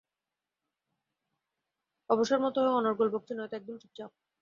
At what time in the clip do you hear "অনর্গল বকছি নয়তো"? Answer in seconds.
2.71-3.55